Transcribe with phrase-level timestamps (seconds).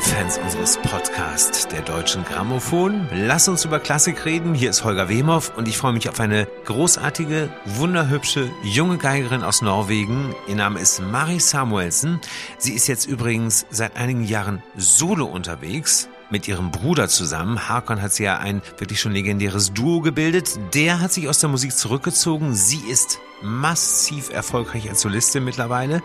[0.00, 3.08] liebe Fans unseres Podcasts der Deutschen Grammophon.
[3.12, 4.54] Lass uns über Klassik reden.
[4.54, 9.62] Hier ist Holger Wemhoff und ich freue mich auf eine großartige, wunderhübsche, junge Geigerin aus
[9.62, 10.34] Norwegen.
[10.46, 12.20] Ihr Name ist Mari Samuelsen.
[12.58, 17.68] Sie ist jetzt übrigens seit einigen Jahren solo unterwegs mit ihrem Bruder zusammen.
[17.68, 20.58] Harkon hat sie ja ein wirklich schon legendäres Duo gebildet.
[20.74, 22.54] Der hat sich aus der Musik zurückgezogen.
[22.54, 26.02] Sie ist massiv erfolgreich als Solistin mittlerweile.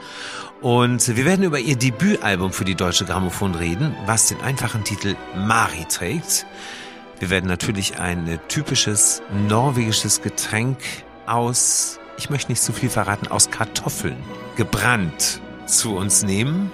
[0.61, 5.15] Und wir werden über ihr Debütalbum für die Deutsche Grammophon reden, was den einfachen Titel
[5.35, 6.45] Mari trägt.
[7.19, 10.79] Wir werden natürlich ein typisches norwegisches Getränk
[11.25, 14.17] aus, ich möchte nicht zu viel verraten, aus Kartoffeln
[14.55, 16.71] gebrannt zu uns nehmen.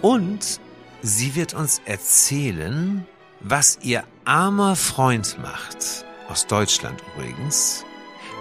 [0.00, 0.60] Und
[1.02, 3.06] Sie wird uns erzählen,
[3.40, 7.84] was ihr armer Freund macht, aus Deutschland übrigens,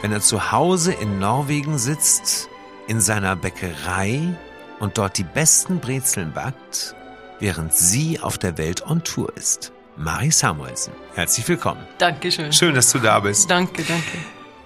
[0.02, 2.50] wenn er zu Hause in Norwegen sitzt,
[2.88, 4.36] in seiner Bäckerei
[4.80, 6.96] und dort die besten Brezeln backt,
[7.40, 9.72] während sie auf der Welt on Tour ist.
[9.96, 11.86] Mari Samuelsen, herzlich willkommen.
[12.00, 12.52] Dankeschön.
[12.52, 13.50] Schön, dass du da bist.
[13.50, 14.18] Danke, danke.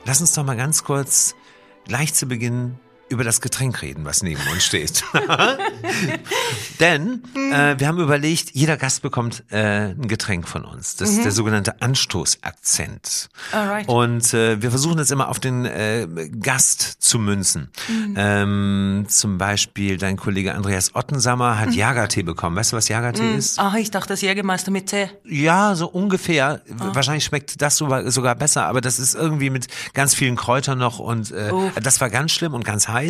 [0.05, 1.35] Lass uns doch mal ganz kurz
[1.85, 2.79] gleich zu Beginn
[3.11, 5.03] über das Getränk reden, was neben uns steht.
[6.79, 10.95] Denn äh, wir haben überlegt, jeder Gast bekommt äh, ein Getränk von uns.
[10.95, 13.29] Das ist der sogenannte Anstoßakzent.
[13.51, 13.87] Alright.
[13.87, 16.07] Und äh, wir versuchen es immer auf den äh,
[16.39, 17.69] Gast zu münzen.
[18.15, 22.55] Ähm, zum Beispiel dein Kollege Andreas Ottensammer hat Jagertee bekommen.
[22.55, 23.59] Weißt du, was Jagertee ist?
[23.59, 25.09] Ah, ich dachte, das Jägermeister mit Tee.
[25.25, 26.61] Ja, so ungefähr.
[26.67, 30.99] Wahrscheinlich schmeckt das sogar, sogar besser, aber das ist irgendwie mit ganz vielen Kräutern noch
[30.99, 31.69] und äh, Oh.
[31.81, 33.00] das war ganz schlimm und ganz heiß.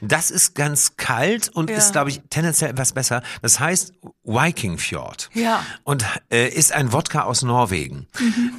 [0.00, 1.76] Das ist ganz kalt und Ja.
[1.76, 3.22] ist, glaube ich, tendenziell etwas besser.
[3.42, 3.92] Das heißt
[4.24, 5.30] Viking Fjord.
[5.34, 5.62] Ja.
[5.84, 8.06] Und äh, ist ein Wodka aus Norwegen,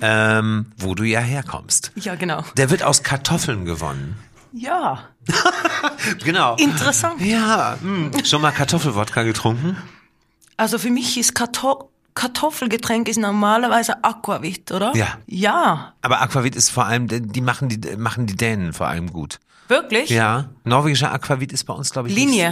[0.02, 1.92] ähm, wo du ja herkommst.
[1.96, 2.44] Ja, genau.
[2.58, 4.18] Der wird aus Kartoffeln gewonnen.
[4.52, 5.04] Ja,
[6.24, 6.56] Genau.
[6.56, 7.22] interessant.
[7.22, 8.24] ja, mh.
[8.26, 9.78] schon mal Kartoffelwodka getrunken?
[10.58, 14.94] Also für mich ist Karto Kartoffelgetränk ist normalerweise Aquavit, oder?
[14.96, 15.20] Ja.
[15.28, 19.40] Ja, Aber Aquavit ist vor allem, die machen die, machen die Dänen vor allem gut.
[19.70, 20.10] Wirklich?
[20.10, 22.16] Ja, norwegischer Aquavit ist bei uns, glaube ich.
[22.16, 22.50] Linie.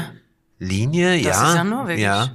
[0.59, 0.71] Nicht.
[0.71, 1.29] Linie, ja.
[1.31, 2.03] Das ist ja norwegisch.
[2.03, 2.29] Ja.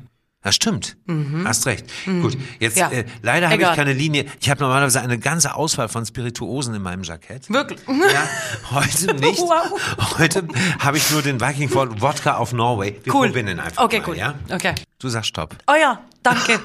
[0.44, 0.96] Ja, stimmt.
[1.44, 1.86] Hast recht.
[2.04, 2.90] Gut, jetzt Ja.
[2.90, 4.24] äh, leider habe ich keine Linie.
[4.40, 7.48] Ich habe normalerweise eine ganze Auswahl von Spirituosen in meinem Jackett.
[7.48, 7.78] Wirklich?
[7.86, 8.28] Ja,
[8.72, 9.38] heute nicht.
[9.38, 10.18] Wow.
[10.18, 10.42] Heute
[10.80, 12.98] habe ich nur den Viking Ford Wodka auf Norway.
[13.04, 13.26] Wir Cool.
[13.28, 14.16] probieren den einfach Okay, mal, cool.
[14.16, 14.34] ja?
[14.50, 14.74] Okay.
[14.98, 15.54] Du sagst Stopp.
[15.68, 16.58] Oh ja, danke.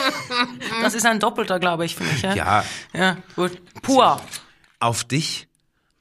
[0.82, 2.22] das ist ein Doppelter, glaube ich, für mich.
[2.22, 2.34] Ja.
[2.34, 3.60] Ja, Ja, gut.
[3.82, 4.20] Pur.
[4.78, 5.48] auf dich,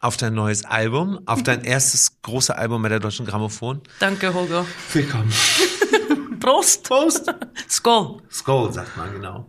[0.05, 3.81] auf dein neues Album, auf dein erstes große Album bei der Deutschen Grammophon.
[3.99, 4.63] Danke, Holger.
[4.93, 5.33] Willkommen.
[6.39, 6.83] Prost.
[6.83, 7.33] Prost.
[7.67, 8.21] Skål.
[8.31, 9.47] Skull, sagt man, genau.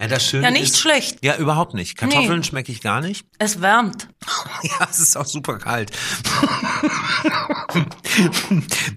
[0.00, 1.18] Ja, das Schöne Ja, nicht ist, schlecht.
[1.22, 1.98] Ja, überhaupt nicht.
[1.98, 2.46] Kartoffeln Nee.
[2.46, 3.26] schmecke ich gar nicht.
[3.38, 4.08] Es wärmt.
[4.62, 5.90] Ja, es ist auch super kalt.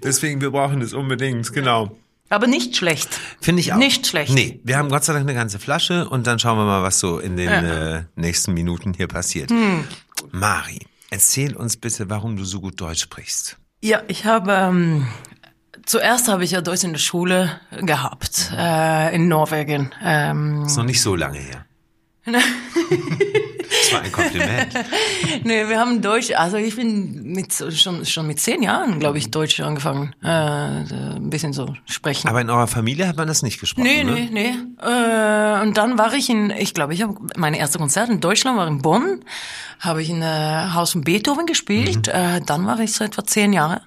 [0.03, 1.97] Deswegen, wir brauchen es unbedingt, genau.
[2.29, 3.09] Aber nicht schlecht.
[3.39, 3.77] Finde ich auch.
[3.77, 4.33] Nicht schlecht.
[4.33, 6.99] Nee, wir haben Gott sei Dank eine ganze Flasche und dann schauen wir mal, was
[6.99, 9.51] so in den äh, nächsten Minuten hier passiert.
[9.51, 9.83] Hm.
[10.31, 10.79] Mari,
[11.11, 13.57] erzähl uns bitte, warum du so gut Deutsch sprichst.
[13.81, 15.07] Ja, ich habe ähm,
[15.85, 19.91] zuerst habe ich ja Deutsch in der Schule gehabt äh, in Norwegen.
[20.03, 21.65] Ähm, Ist noch nicht so lange her.
[22.33, 24.73] Das war ein Kompliment.
[25.43, 26.31] nee, wir haben Deutsch.
[26.31, 31.29] Also ich bin mit schon schon mit zehn Jahren, glaube ich, Deutsch angefangen, äh, ein
[31.29, 32.27] bisschen so sprechen.
[32.27, 34.13] Aber in eurer Familie hat man das nicht gesprochen, Nee, ne?
[34.13, 34.53] nee, nee.
[34.81, 38.57] Äh, und dann war ich in, ich glaube, ich habe meine erste Konzert in Deutschland
[38.57, 39.23] war in Bonn,
[39.79, 42.07] habe ich in äh, Haus von Beethoven gespielt.
[42.07, 43.81] Äh, dann war ich so etwa zehn Jahre.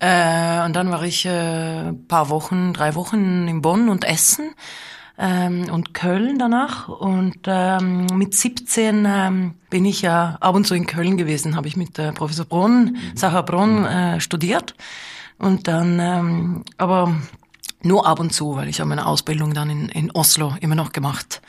[0.00, 4.54] Äh, und dann war ich äh, paar Wochen, drei Wochen in Bonn und Essen
[5.20, 6.88] ähm, und Köln danach.
[6.88, 11.68] Und ähm, mit 17 ähm, bin ich ja ab und zu in Köln gewesen, habe
[11.68, 14.74] ich mit äh, Professor Bronn, Sarah Bronn äh, studiert.
[15.38, 17.14] Und dann, ähm, aber
[17.82, 20.92] nur ab und zu, weil ich habe meine Ausbildung dann in, in Oslo immer noch
[20.92, 21.40] gemacht.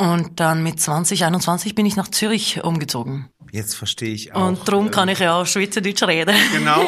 [0.00, 3.28] Und dann mit 20, 21 bin ich nach Zürich umgezogen.
[3.52, 4.48] Jetzt verstehe ich auch.
[4.48, 6.34] Und darum kann ich ja auch Schweizerdeutsch reden.
[6.54, 6.86] Genau.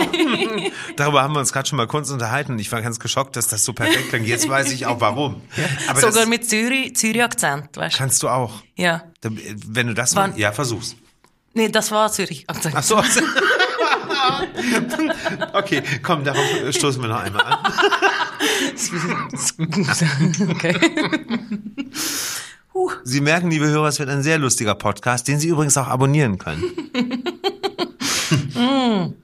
[0.97, 2.59] Darüber haben wir uns gerade schon mal kurz unterhalten.
[2.59, 4.27] Ich war ganz geschockt, dass das so perfekt klingt.
[4.27, 5.43] Jetzt weiß ich auch warum.
[5.89, 7.99] Aber Sogar mit Zürich, Zürich-Akzent, weißt du?
[7.99, 8.63] kannst du auch.
[8.77, 9.03] Ja.
[9.21, 10.97] Wenn du das Wann- mal, ja, versuch's.
[11.53, 12.75] Nee, das war Zürich-Akzent.
[12.79, 12.97] Ach so.
[15.53, 17.59] okay, komm, darauf stoßen wir noch einmal an.
[20.51, 20.77] okay.
[23.05, 26.39] Sie merken, liebe Hörer, es wird ein sehr lustiger Podcast, den Sie übrigens auch abonnieren
[26.39, 26.63] können.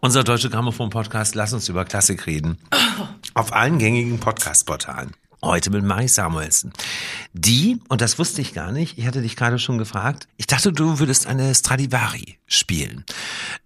[0.00, 2.58] Unser Deutsche Grammophon-Podcast, lass uns über Klassik reden.
[3.34, 5.12] Auf allen gängigen Podcast-Portalen.
[5.42, 6.72] Heute mit Mari Samuelsen.
[7.34, 10.72] Die, und das wusste ich gar nicht, ich hatte dich gerade schon gefragt, ich dachte,
[10.72, 13.04] du würdest eine Stradivari spielen.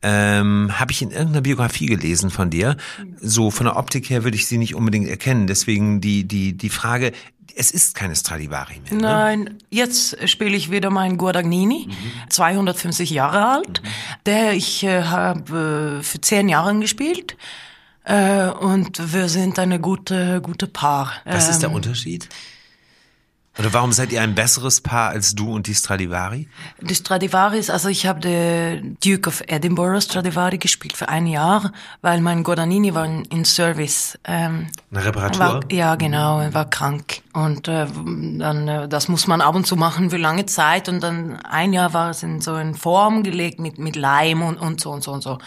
[0.02, 2.76] Ähm, Habe ich in irgendeiner Biografie gelesen von dir.
[3.20, 5.46] So von der Optik her würde ich sie nicht unbedingt erkennen.
[5.46, 7.12] Deswegen die, die, die Frage,
[7.58, 8.93] es ist keine Stradivari mehr.
[8.94, 9.00] Ne?
[9.00, 12.31] Nein, jetzt spiele ich wieder meinen Guadagnini, mhm.
[12.31, 13.88] 250 Jahre alt, mhm.
[14.26, 17.37] der ich äh, habe äh, für zehn Jahre gespielt.
[18.05, 21.12] Äh, und wir sind eine gute, gute Paar.
[21.25, 22.28] Was ist der ähm, Unterschied?
[23.58, 26.49] Oder warum seid ihr ein besseres Paar als du und die Stradivari?
[26.81, 32.20] Die Stradivari also ich habe den Duke of Edinburgh Stradivari gespielt für ein Jahr, weil
[32.20, 34.16] mein Guadagnini war in Service.
[34.25, 35.40] Ähm, Eine Reparatur?
[35.40, 37.22] War, ja, genau, er war krank.
[37.32, 37.87] Und äh,
[38.38, 40.88] dann, äh, das muss man ab und zu machen für lange Zeit.
[40.88, 44.56] Und dann ein Jahr war es in so in Form gelegt mit, mit Leim und,
[44.56, 45.38] und so und so und so.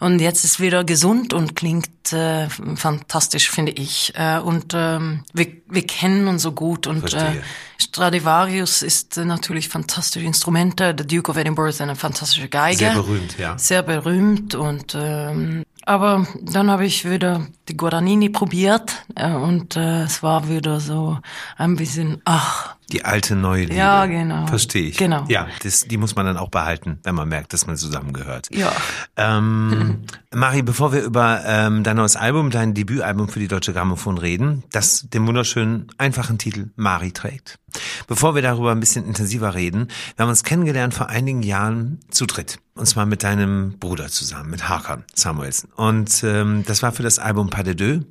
[0.00, 4.12] Und jetzt ist wieder gesund und klingt äh, fantastisch, finde ich.
[4.16, 6.86] Äh, und ähm, wir, wir kennen uns so gut.
[6.86, 7.42] Und äh,
[7.78, 10.94] Stradivarius ist äh, natürlich fantastische Instrumente.
[10.94, 12.78] Der Duke of Edinburgh ist eine fantastische Geige.
[12.78, 13.58] Sehr berühmt, ja.
[13.58, 20.02] Sehr berühmt und ähm, aber dann habe ich wieder die Guaranini probiert äh, und äh,
[20.02, 21.18] es war wieder so
[21.56, 22.75] ein bisschen, ach.
[22.92, 23.74] Die alte neue Liebe.
[23.74, 24.46] Ja, genau.
[24.46, 24.96] Verstehe ich.
[24.96, 25.24] Genau.
[25.28, 28.48] Ja, das, die muss man dann auch behalten, wenn man merkt, dass man zusammengehört.
[28.54, 28.72] Ja.
[29.16, 30.04] Ähm,
[30.34, 34.62] Marie, bevor wir über ähm, dein neues Album, dein Debütalbum für die Deutsche Grammophon reden,
[34.70, 37.58] das den wunderschönen, einfachen Titel Mari trägt.
[38.06, 42.24] Bevor wir darüber ein bisschen intensiver reden, wir haben uns kennengelernt vor einigen Jahren zu
[42.26, 42.58] dritt.
[42.74, 45.70] Und zwar mit deinem Bruder zusammen, mit Hakan Samuelsen.
[45.74, 48.04] Und ähm, das war für das Album Pas de Deux.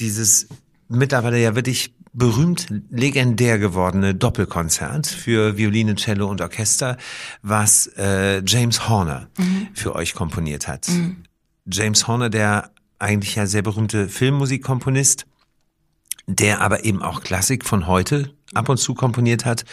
[0.00, 0.48] Dieses
[0.88, 6.96] mittlerweile ja wirklich berühmt legendär gewordene Doppelkonzert für Violine, Cello und Orchester,
[7.42, 9.68] was äh, James Horner mhm.
[9.74, 10.88] für euch komponiert hat.
[10.88, 11.24] Mhm.
[11.70, 15.26] James Horner, der eigentlich ja sehr berühmte Filmmusikkomponist,
[16.26, 19.64] der aber eben auch Klassik von heute ab und zu komponiert hat.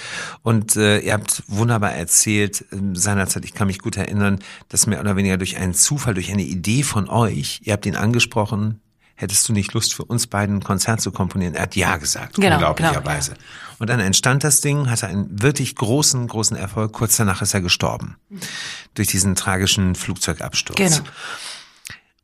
[0.41, 4.39] Und äh, ihr habt wunderbar erzählt, äh, seinerzeit, ich kann mich gut erinnern,
[4.69, 7.95] dass mehr oder weniger durch einen Zufall, durch eine Idee von euch, ihr habt ihn
[7.95, 8.81] angesprochen,
[9.15, 11.55] hättest du nicht Lust für uns beiden ein Konzert zu komponieren?
[11.55, 13.31] Er hat ja gesagt, genau, unglaublicherweise.
[13.31, 13.75] Genau, ja.
[13.79, 16.93] Und dann entstand das Ding, hatte einen wirklich großen, großen Erfolg.
[16.93, 18.17] Kurz danach ist er gestorben.
[18.93, 20.77] Durch diesen tragischen Flugzeugabsturz.
[20.77, 21.09] Genau.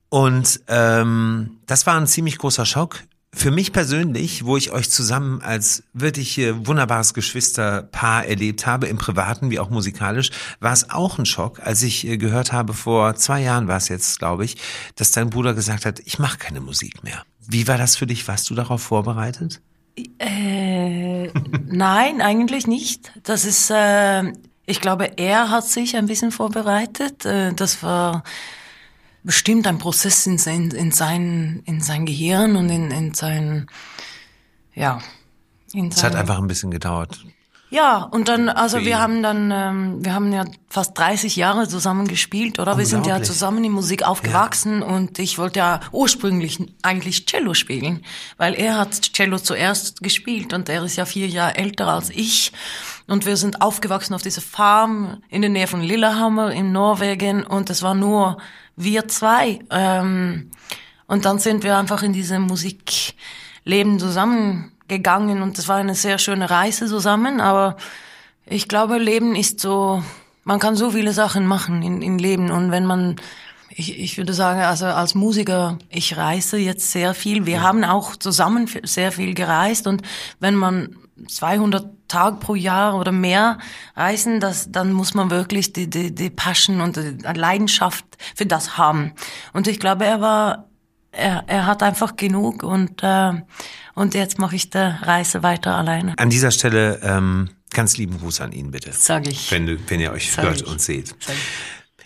[0.10, 5.42] Und ähm, das war ein ziemlich großer Schock für mich persönlich, wo ich euch zusammen
[5.42, 11.25] als wirklich wunderbares Geschwisterpaar erlebt habe, im Privaten wie auch musikalisch, war es auch ein
[11.25, 14.57] Schock, als ich äh, gehört habe, vor zwei Jahren war es jetzt, glaube ich,
[14.95, 17.24] dass dein Bruder gesagt hat, ich mache keine Musik mehr.
[17.48, 18.28] Wie war das für dich?
[18.28, 19.62] Warst du darauf vorbereitet?
[20.19, 21.28] Äh,
[21.68, 23.12] nein, eigentlich nicht.
[23.24, 24.24] Das ist, äh,
[24.66, 27.25] ich glaube, er hat sich ein bisschen vorbereitet.
[27.25, 28.24] Äh, das war
[29.23, 33.68] bestimmt ein Prozess in sein, in sein, in sein Gehirn und in, in sein,
[34.73, 35.00] ja.
[35.73, 37.19] In es hat einfach ein bisschen gedauert.
[37.71, 42.06] Ja, und dann, also wir haben dann, ähm, wir haben ja fast 30 Jahre zusammen
[42.06, 42.77] gespielt, oder?
[42.77, 44.88] Wir sind ja zusammen in Musik aufgewachsen ja.
[44.88, 48.03] und ich wollte ja ursprünglich eigentlich Cello spielen,
[48.35, 52.51] weil er hat Cello zuerst gespielt und er ist ja vier Jahre älter als ich.
[53.07, 57.69] Und wir sind aufgewachsen auf dieser Farm in der Nähe von Lillehammer in Norwegen und
[57.69, 58.38] es war nur
[58.83, 59.60] wir zwei.
[59.69, 60.51] Ähm,
[61.07, 66.50] und dann sind wir einfach in diesem Musikleben zusammengegangen und es war eine sehr schöne
[66.50, 67.42] Reise zusammen.
[67.42, 67.78] Aber
[68.45, 70.04] ich glaube, Leben ist so,
[70.44, 73.18] man kann so viele Sachen machen in, in Leben und wenn man
[73.73, 77.45] ich, ich würde sagen, also als Musiker, ich reise jetzt sehr viel.
[77.45, 77.61] Wir ja.
[77.61, 80.02] haben auch zusammen sehr viel gereist und
[80.40, 80.97] wenn man
[81.28, 83.57] 200 Tage pro Jahr oder mehr
[83.95, 88.77] reisen, das, dann muss man wirklich die, die, die Passion und die Leidenschaft für das
[88.77, 89.13] haben.
[89.53, 90.69] Und ich glaube, er war,
[91.11, 93.33] er, er hat einfach genug und, äh,
[93.95, 96.13] und jetzt mache ich die Reise weiter alleine.
[96.18, 98.91] An dieser Stelle ähm, ganz lieben Gruß an ihn, bitte.
[98.94, 99.51] Sag ich.
[99.51, 100.68] Wenn, wenn ihr euch Sag hört ich.
[100.68, 101.15] und seht.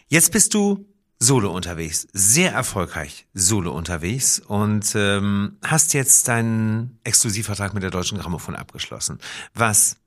[0.08, 0.86] Jetzt bist du
[1.18, 8.18] Solo unterwegs, sehr erfolgreich Solo unterwegs und ähm, hast jetzt deinen Exklusivvertrag mit der Deutschen
[8.18, 9.20] Grammophon abgeschlossen.
[9.54, 9.98] Was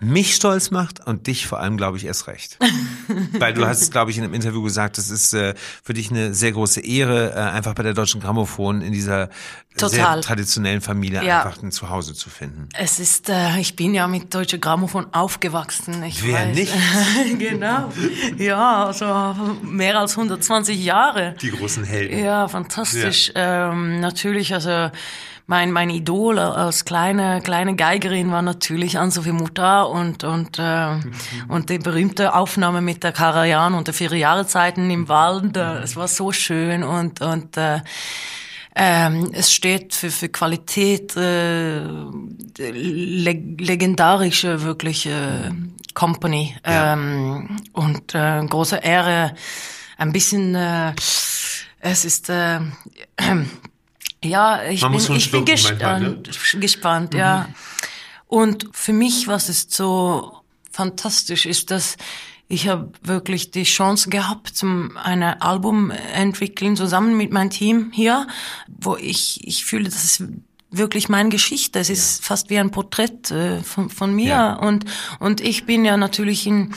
[0.00, 2.56] mich stolz macht und dich vor allem, glaube ich, erst recht.
[3.38, 6.34] Weil du hast, glaube ich, in einem Interview gesagt, es ist äh, für dich eine
[6.34, 9.28] sehr große Ehre, äh, einfach bei der Deutschen Grammophon in dieser
[9.76, 9.90] Total.
[9.90, 11.42] sehr traditionellen Familie ja.
[11.42, 12.68] einfach ein Zuhause zu finden.
[12.74, 16.04] Es ist, äh, ich bin ja mit Deutscher Grammophon aufgewachsen.
[16.04, 16.56] Ich Wer weiß.
[16.56, 16.72] nicht?
[17.38, 17.92] genau.
[18.36, 21.34] Ja, also mehr als 120 Jahre.
[21.42, 22.24] Die großen Helden.
[22.24, 23.32] Ja, fantastisch.
[23.34, 23.72] Ja.
[23.72, 24.90] Ähm, natürlich, also
[25.48, 31.12] mein, mein Idol als kleine, kleine Geigerin war natürlich Ann-Sophie Mutter und, und, äh, mhm.
[31.48, 35.56] und die berühmte Aufnahme mit der Karajan und der vier Jahrezeiten im Wald.
[35.56, 37.80] Äh, es war so schön und, und, äh,
[38.80, 41.80] Ähm, es steht für, für Qualität, äh,
[42.58, 45.50] leg legendarische, wirklich äh,
[45.94, 46.54] Company.
[46.64, 46.92] Ja.
[46.92, 49.34] Ähm, und äh, große Ehre,
[49.96, 50.92] ein bisschen, äh,
[51.80, 52.60] es ist, äh,
[54.24, 56.60] ja, ich Man bin, ich bin gespannt, manchmal, ne?
[56.60, 57.18] gespannt, mhm.
[57.18, 57.48] ja.
[58.26, 61.96] Und für mich, was ist so fantastisch, ist, dass
[62.48, 68.26] ich habe wirklich die Chance gehabt, zum eine Album entwickeln zusammen mit meinem Team hier,
[68.68, 70.24] wo ich ich fühle, das ist
[70.70, 71.78] wirklich meine Geschichte.
[71.78, 74.52] Es ist fast wie ein Porträt äh, von, von mir ja.
[74.54, 74.86] und
[75.18, 76.74] und ich bin ja natürlich in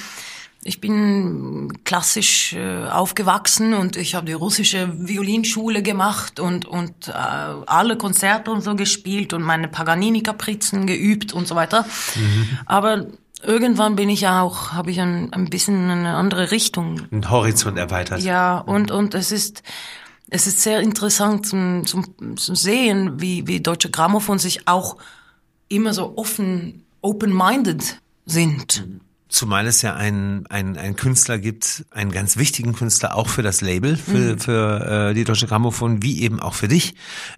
[0.63, 7.11] ich bin klassisch äh, aufgewachsen und ich habe die russische Violinschule gemacht und und äh,
[7.11, 11.85] alle Konzerte und so gespielt und meine Paganini Kaprizen geübt und so weiter.
[12.15, 12.59] Mhm.
[12.67, 13.07] Aber
[13.43, 17.01] irgendwann bin ich ja auch, habe ich ein, ein bisschen eine andere Richtung.
[17.11, 18.21] Ein Horizont erweitert.
[18.21, 19.63] Ja, und, und es ist,
[20.29, 24.97] es ist sehr interessant zum, zum, zum sehen, wie, wie Deutsche Grammophon sich auch
[25.69, 28.85] immer so offen, open-minded sind.
[28.85, 29.01] Mhm.
[29.31, 33.61] Zumal es ja einen, einen, einen Künstler gibt, einen ganz wichtigen Künstler auch für das
[33.61, 34.39] Label, für, mhm.
[34.39, 36.95] für äh, die Deutsche Grammophon, wie eben auch für dich,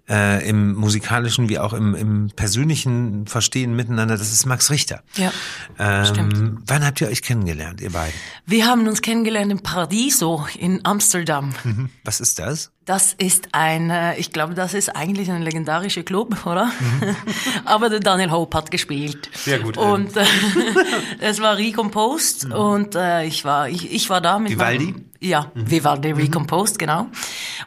[0.08, 5.04] äh, im musikalischen wie auch im, im persönlichen Verstehen miteinander, das ist Max Richter.
[5.14, 5.32] Ja,
[5.78, 6.62] ähm, stimmt.
[6.66, 8.18] Wann habt ihr euch kennengelernt, ihr beiden?
[8.44, 11.54] Wir haben uns kennengelernt im Paradiso in Amsterdam.
[11.62, 11.90] Mhm.
[12.02, 12.72] Was ist das?
[12.84, 16.66] Das ist ein, ich glaube, das ist eigentlich ein legendarischer Club, oder?
[16.66, 17.16] Mhm.
[17.64, 19.30] Aber der Daniel Hope hat gespielt.
[19.46, 19.78] Ja gut.
[19.78, 20.24] Und äh,
[21.20, 22.52] es war Recomposed mhm.
[22.52, 24.92] und äh, ich war ich, ich war da mit Vivaldi?
[24.92, 25.70] Meinem, ja, mhm.
[25.70, 26.20] Vivaldi mhm.
[26.20, 27.06] Recomposed, genau.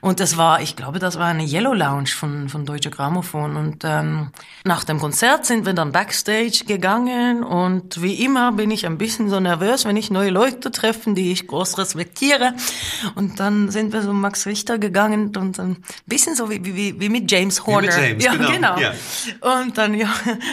[0.02, 3.56] Und das war, ich glaube, das war eine Yellow Lounge von, von Deutsche Grammophon.
[3.58, 4.30] Und ähm,
[4.64, 9.30] nach dem Konzert sind wir dann Backstage gegangen und wie immer bin ich ein bisschen
[9.30, 12.54] so nervös, wenn ich neue Leute treffen, die ich groß respektiere.
[13.16, 17.10] Und dann sind wir so Max Richter gegangen und ein bisschen so wie, wie, wie
[17.10, 17.88] mit James Horner.
[17.88, 18.76] Wie mit James, ja, genau.
[18.76, 18.80] genau.
[18.80, 18.94] Ja.
[19.62, 20.10] Und dann, ja,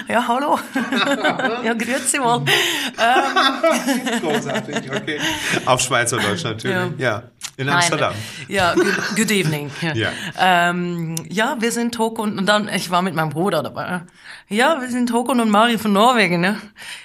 [0.08, 0.58] ja, hallo.
[1.64, 2.42] ja, grüezi mal.
[2.98, 4.20] ähm.
[4.20, 5.20] Großartig, okay.
[5.66, 6.76] Auf Schweizerdeutsch natürlich.
[6.76, 6.93] Ja.
[6.98, 7.22] Ja,
[7.56, 8.12] in Amsterdam.
[8.12, 9.70] Nein, ja, good, good evening.
[9.94, 10.10] Ja.
[10.38, 14.02] Ähm, ja, wir sind Håkon und dann, ich war mit meinem Bruder dabei.
[14.48, 16.60] Ja, wir sind Håkon und Mari von Norwegen, ne?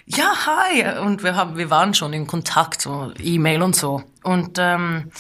[0.06, 1.00] Ja, hi.
[1.02, 4.04] Und wir haben, wir waren schon in Kontakt, so E-Mail und so.
[4.24, 5.12] Und ähm,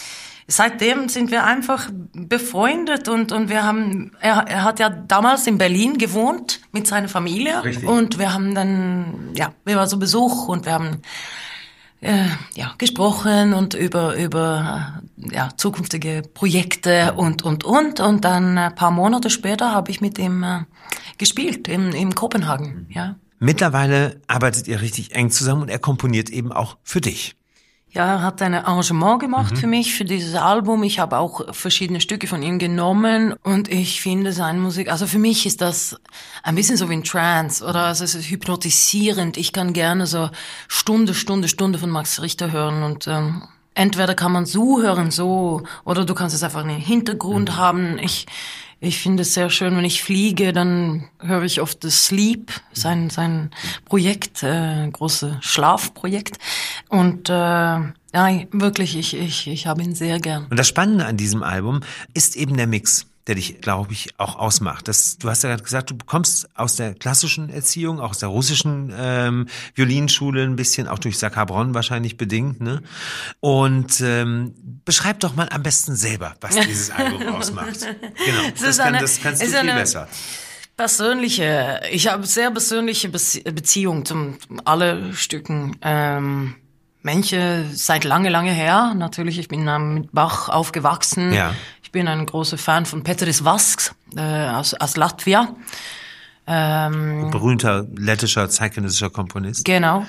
[0.47, 5.57] seitdem sind wir einfach befreundet und, und wir haben, er, er hat ja damals in
[5.57, 7.63] Berlin gewohnt mit seiner Familie.
[7.63, 7.87] Richtig.
[7.87, 11.01] Und wir haben dann, ja, wir waren so Besuch und wir haben
[12.01, 12.25] äh,
[12.55, 17.99] ja, gesprochen und über, über äh, ja, zukünftige Projekte und, und, und.
[17.99, 20.61] Und dann ein paar Monate später habe ich mit ihm äh,
[21.17, 22.87] gespielt in, in Kopenhagen.
[22.89, 23.15] Ja.
[23.39, 27.35] Mittlerweile arbeitet ihr richtig eng zusammen und er komponiert eben auch für dich.
[27.91, 29.57] Ja, er hat ein Arrangement gemacht mhm.
[29.57, 30.83] für mich, für dieses Album.
[30.83, 35.17] Ich habe auch verschiedene Stücke von ihm genommen und ich finde seine Musik, also für
[35.17, 35.99] mich ist das
[36.43, 39.37] ein bisschen so wie ein Trance oder also es ist hypnotisierend.
[39.37, 40.29] Ich kann gerne so
[40.67, 43.41] Stunde, Stunde, Stunde von Max Richter hören und ähm,
[43.73, 47.57] entweder kann man so hören, so, oder du kannst es einfach in den Hintergrund mhm.
[47.57, 47.97] haben.
[47.97, 48.27] Ich,
[48.81, 53.09] ich finde es sehr schön, wenn ich fliege, dann höre ich oft das Sleep, sein,
[53.09, 53.51] sein
[53.85, 56.37] Projekt, äh, große Schlafprojekt.
[56.87, 57.93] Und äh, ja,
[58.51, 60.47] wirklich, ich, ich, ich habe ihn sehr gern.
[60.49, 61.81] Und das Spannende an diesem Album
[62.13, 64.87] ist eben der Mix der dich, glaube ich, auch ausmacht.
[64.87, 68.29] Das, du hast ja gerade gesagt, du kommst aus der klassischen Erziehung, auch aus der
[68.29, 72.59] russischen ähm, Violinschule ein bisschen, auch durch Sakabron wahrscheinlich bedingt.
[72.59, 72.81] Ne?
[73.39, 77.81] Und ähm, beschreib doch mal am besten selber, was dieses Album ausmacht.
[78.25, 80.07] Genau, das, kann, eine, das kannst du viel besser.
[80.75, 85.77] Persönliche, ich habe sehr persönliche Beziehung zum, zum alle Stücken.
[85.83, 86.55] Ähm,
[87.01, 88.93] Manche seit lange, lange her.
[88.95, 91.33] Natürlich, ich bin mit Bach aufgewachsen.
[91.33, 91.55] Ja.
[91.89, 95.55] Ich bin ein großer Fan von Petris Vasks äh, aus, aus Latvia.
[96.45, 99.65] Ähm, Berühmter lettischer zeitgenössischer Komponist.
[99.65, 100.05] Genau.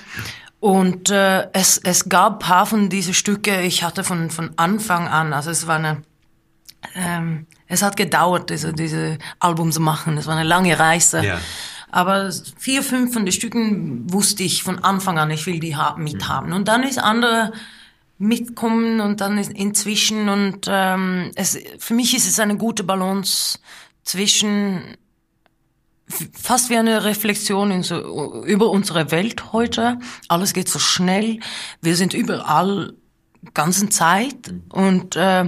[0.59, 5.33] Und äh, es, es gab paar von diesen Stücke, ich hatte von, von Anfang an,
[5.33, 6.03] also es war eine,
[6.93, 10.19] ähm, es hat gedauert, diese, diese Album zu machen.
[10.19, 11.25] Es war eine lange Reise.
[11.25, 11.39] Ja.
[11.89, 16.03] Aber vier, fünf von den Stücken wusste ich von Anfang an, ich will die haben,
[16.03, 16.53] mithaben.
[16.53, 17.53] Und dann ist andere
[18.21, 23.59] mitkommen und dann inzwischen und ähm, es, für mich ist es eine gute Balance
[24.03, 24.95] zwischen
[26.33, 29.97] fast wie eine Reflexion so, über unsere Welt heute.
[30.27, 31.39] Alles geht so schnell.
[31.81, 32.93] Wir sind überall
[33.53, 35.45] ganzen Zeit und äh,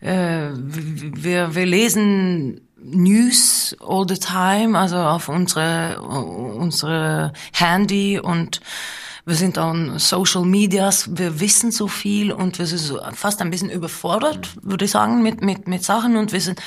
[0.00, 8.60] äh, wir, wir lesen News all the time, also auf unsere, unsere Handy und
[9.26, 13.50] wir sind on Social Medias, wir wissen so viel und wir sind so fast ein
[13.50, 16.60] bisschen überfordert, würde ich sagen, mit, mit, mit Sachen und wir sind,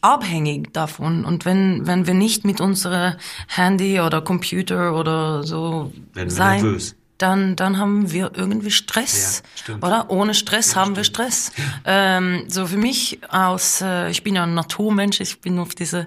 [0.00, 1.24] abhängig davon.
[1.24, 3.16] Und wenn, wenn wir nicht mit unserer
[3.48, 6.94] Handy oder Computer oder so Werden sein, nervös.
[7.18, 9.42] dann, dann haben wir irgendwie Stress.
[9.42, 9.84] Ja, stimmt.
[9.84, 10.10] oder?
[10.10, 11.52] Ohne Stress haben wir Stress.
[11.84, 16.06] Ähm, so für mich als, äh, ich bin ja ein Naturmensch, ich bin auf diese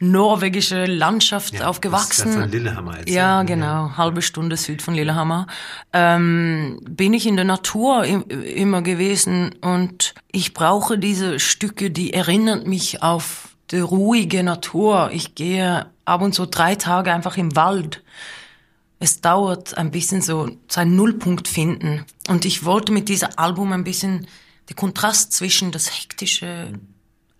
[0.00, 2.22] norwegische Landschaft Ja, aufgewachsen.
[2.24, 5.46] das ist ja von Lillehammer jetzt, Ja, genau, halbe Stunde süd von Lillehammer.
[5.92, 12.12] Ähm, bin ich in der Natur im, immer gewesen und ich brauche diese Stücke, die
[12.12, 15.10] erinnern mich auf die ruhige Natur.
[15.12, 18.02] Ich gehe ab und zu drei Tage einfach im Wald.
[19.00, 22.04] Es dauert ein bisschen so seinen Nullpunkt finden.
[22.28, 24.26] Und ich wollte mit diesem Album ein bisschen
[24.68, 26.72] den Kontrast zwischen das hektische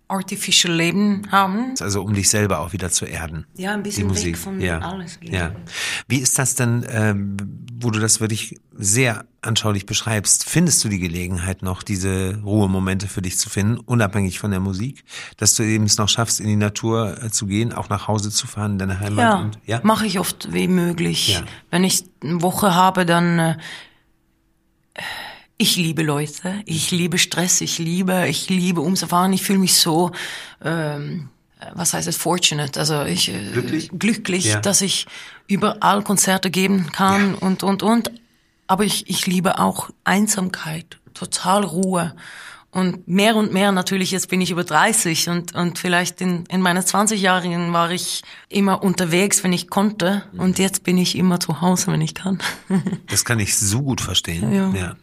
[0.09, 1.75] Artificial Leben haben.
[1.79, 3.45] Also um dich selber auch wieder zu erden.
[3.55, 4.33] Ja, ein Die bisschen Musik.
[4.33, 4.79] weg von ja.
[4.79, 5.19] alles.
[5.21, 5.51] Ja.
[6.07, 7.37] Wie ist das denn, ähm,
[7.79, 10.49] wo du das wirklich sehr anschaulich beschreibst?
[10.49, 15.03] Findest du die Gelegenheit noch, diese Ruhemomente für dich zu finden, unabhängig von der Musik?
[15.37, 18.31] Dass du eben es noch schaffst, in die Natur äh, zu gehen, auch nach Hause
[18.31, 19.19] zu fahren, in deine Heimat?
[19.19, 19.79] Ja, Und, ja?
[19.83, 21.35] mache ich oft wie möglich.
[21.35, 21.43] Ja.
[21.69, 23.57] Wenn ich eine Woche habe, dann äh,
[25.61, 29.33] ich liebe Leute, ich liebe Stress, ich liebe, ich liebe umzufahren.
[29.33, 30.11] Ich fühle mich so,
[30.63, 31.27] ähm,
[31.73, 33.89] was heißt es, fortunate, also ich äh, Glücklich?
[33.91, 34.61] glücklich, Ja.
[34.61, 35.05] dass ich
[35.47, 38.09] überall Konzerte geben kann und und und.
[38.67, 42.15] Aber ich ich liebe auch Einsamkeit, total Ruhe.
[42.71, 46.61] Und mehr und mehr natürlich, jetzt bin ich über 30 und, und vielleicht in, in
[46.61, 50.23] meinen 20 Jahren war ich immer unterwegs, wenn ich konnte.
[50.37, 52.39] Und jetzt bin ich immer zu Hause, wenn ich kann.
[53.07, 54.53] Das kann ich so gut verstehen.
[54.75, 54.95] Ja.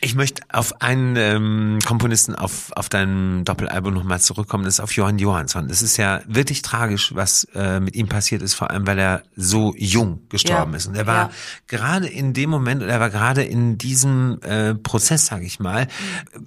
[0.00, 4.92] Ich möchte auf einen ähm, Komponisten auf, auf deinem Doppelalbum nochmal zurückkommen, das ist auf
[4.92, 5.70] Johann Johansson.
[5.70, 9.22] Es ist ja wirklich tragisch, was äh, mit ihm passiert ist, vor allem weil er
[9.36, 10.76] so jung gestorben Ja.
[10.76, 10.86] ist.
[10.86, 11.30] Und er war Ja.
[11.66, 15.88] gerade in dem Moment, oder er war gerade in diesem äh, Prozess, sage ich mal,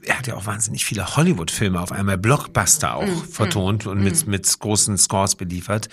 [0.04, 3.24] er hat ja auch wahnsinnig viele Hollywood-Filme auf einmal, Blockbuster auch Mhm.
[3.32, 5.88] vertont und mit, mit großen Scores beliefert,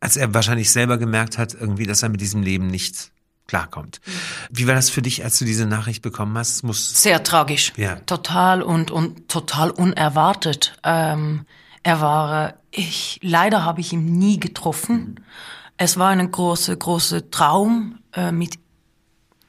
[0.00, 3.10] als er wahrscheinlich selber gemerkt hat, irgendwie, dass er mit diesem Leben nicht
[3.46, 4.02] klarkommt.
[4.50, 6.62] Wie war das für dich, als du diese Nachricht bekommen hast?
[6.62, 7.72] Muss Sehr tragisch.
[7.76, 7.96] Ja.
[8.00, 10.74] Total und, und total unerwartet.
[10.84, 11.46] Ähm,
[11.82, 15.20] er war, ich, leider habe ich ihn nie getroffen.
[15.78, 18.58] Es war eine große, große Traum, äh, mit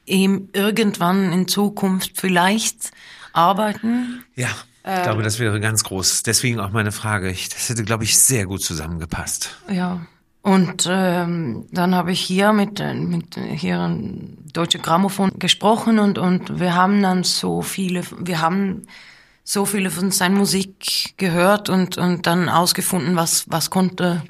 [0.05, 2.91] ihm irgendwann in Zukunft vielleicht
[3.33, 4.23] arbeiten.
[4.35, 4.49] ja,
[4.85, 6.23] ich glaube, das wäre ganz groß.
[6.23, 7.29] Deswegen auch meine Frage.
[7.29, 9.55] Ich, das hätte, glaube ich, sehr gut zusammengepasst.
[9.69, 10.05] Ja.
[10.41, 15.99] Und ähm, dann habe ich hier mit, äh, mit äh, hier ein Deutsche Grammophon gesprochen
[15.99, 18.81] und, und wir haben dann so viele, wir haben
[19.45, 24.21] so viele von seiner Musik gehört und, und dann ausgefunden, was, was konnte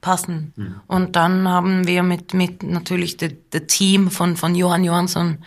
[0.00, 0.52] passen.
[0.86, 5.38] Und dann haben wir mit, mit natürlich dem Team von, von Johann Johansson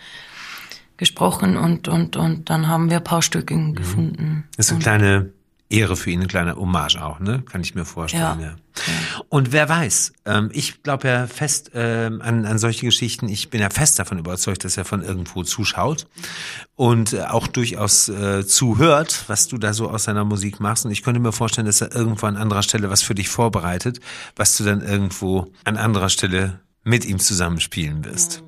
[1.00, 4.44] gesprochen und, und, und dann haben wir ein paar Stücke gefunden.
[4.56, 5.32] Das ist eine kleine
[5.70, 7.42] Ehre für ihn, eine kleine Hommage auch, ne?
[7.50, 8.40] Kann ich mir vorstellen.
[8.40, 8.40] Ja.
[8.40, 8.54] Ja.
[9.28, 13.60] Und wer weiß, ähm, ich glaube ja fest ähm, an, an solche Geschichten, ich bin
[13.60, 16.06] ja fest davon überzeugt, dass er von irgendwo zuschaut
[16.76, 20.84] und äh, auch durchaus äh, zuhört, was du da so aus seiner Musik machst.
[20.84, 24.00] Und ich könnte mir vorstellen, dass er irgendwo an anderer Stelle was für dich vorbereitet,
[24.36, 28.42] was du dann irgendwo an anderer Stelle mit ihm zusammenspielen wirst.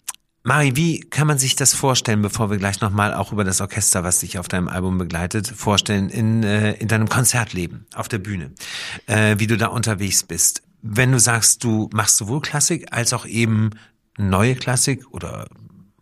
[0.45, 4.03] Mari, wie kann man sich das vorstellen, bevor wir gleich nochmal auch über das Orchester,
[4.03, 8.51] was dich auf deinem Album begleitet, vorstellen in, äh, in deinem Konzertleben, auf der Bühne,
[9.07, 10.63] äh, wie du da unterwegs bist?
[10.83, 13.71] Wenn du sagst, du machst sowohl Klassik als auch eben
[14.19, 15.47] neue Klassik oder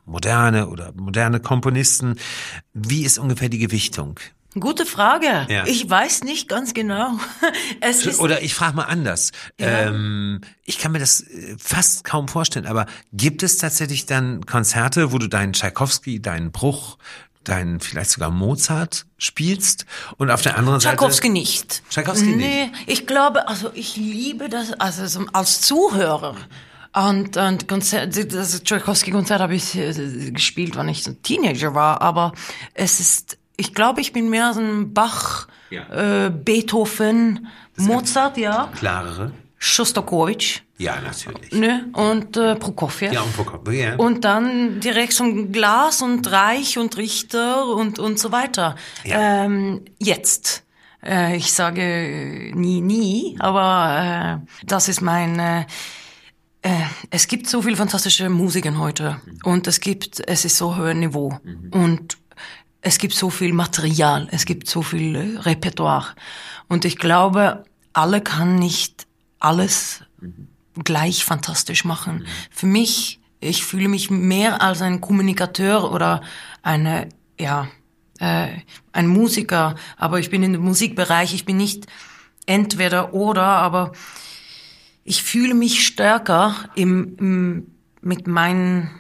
[0.07, 2.17] moderne oder moderne Komponisten,
[2.73, 4.19] wie ist ungefähr die Gewichtung?
[4.59, 5.47] Gute Frage.
[5.49, 5.65] Ja.
[5.67, 7.19] Ich weiß nicht ganz genau.
[7.81, 9.31] Es ist Oder ich frage mal anders.
[9.59, 15.13] Ähm, ich kann mir das äh, fast kaum vorstellen, aber gibt es tatsächlich dann Konzerte,
[15.13, 16.99] wo du deinen Tschaikowski, deinen Bruch,
[17.45, 19.87] deinen vielleicht sogar Mozart spielst
[20.17, 21.83] und auf der anderen Tchaikovsky Seite nicht.
[21.91, 22.37] Tchaikovsky nicht.
[22.37, 26.37] Nee, ich glaube, also ich liebe das, also so als Zuhörer.
[26.93, 32.03] Und, und Konzert, das Tchaikovsky-Konzert habe ich äh, gespielt, wann ich so ein Teenager war,
[32.03, 32.33] aber
[32.75, 36.27] es ist, ich glaube, ich bin mehr so ein Bach, Ja.
[36.27, 37.47] äh, Beethoven,
[37.77, 39.33] Mozart, ja, klarere.
[39.63, 41.53] Schostakowitsch, Ja, natürlich.
[41.53, 43.13] ne, und äh, Prokofjew.
[43.13, 43.95] Ja, und Prokop- ja.
[43.97, 48.75] Und dann direkt so ein Glas und Reich und Richter und, und so weiter.
[49.05, 49.45] Ja.
[49.45, 50.65] Ähm, jetzt.
[51.05, 55.39] Äh, ich sage äh, nie, nie, aber äh, das ist mein...
[55.39, 55.67] Äh,
[56.63, 56.71] äh,
[57.11, 61.39] es gibt so viele fantastische Musiker heute und es gibt, es ist so hohes Niveau
[61.71, 62.19] und
[62.83, 66.15] es gibt so viel Material, es gibt so viel äh, Repertoire.
[66.69, 69.07] Und ich glaube, alle kann nicht
[69.39, 70.03] alles
[70.85, 72.27] gleich fantastisch machen.
[72.51, 76.23] Für mich, ich fühle mich mehr als ein Kommunikateur oder
[76.63, 77.69] eine, ja,
[78.19, 78.49] äh,
[78.93, 81.87] ein Musiker, aber ich bin in dem Musikbereich, ich bin nicht
[82.47, 83.93] entweder oder, aber
[85.05, 87.67] ich fühle mich stärker im, im,
[88.01, 88.91] mit meinen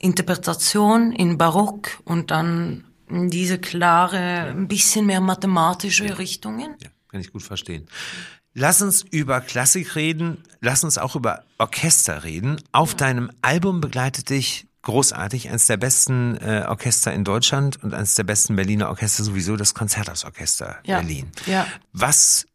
[0.00, 2.84] Interpretation in Barock und dann
[3.30, 6.76] diese klare, ein bisschen mehr mathematische Richtungen.
[6.82, 7.86] Ja, kann ich gut verstehen.
[8.54, 12.56] Lass uns über Klassik reden, lass uns auch über Orchester reden.
[12.72, 18.14] Auf deinem Album begleitet dich großartig, eines der besten äh, Orchester in Deutschland und eines
[18.14, 20.98] der besten Berliner Orchester sowieso, das Konzerthausorchester Ja.
[20.98, 21.30] Berlin.
[21.46, 21.66] Ja.
[21.92, 22.46] Was